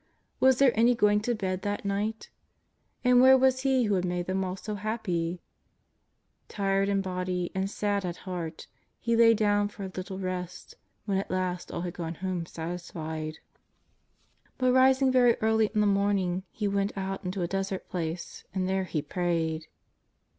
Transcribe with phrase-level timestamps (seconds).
[0.39, 2.31] Was there any going to bed that night?
[3.03, 5.43] And where was He who had made them all so happy?
[6.47, 8.65] Tired in body and sad at heart.
[8.99, 10.73] He lay dowTi for a little rest
[11.05, 13.37] when at last all had gone home satisfied.
[14.57, 18.43] But, rising very early in the morning, He went out into a des ert place
[18.55, 19.67] and there He prayed.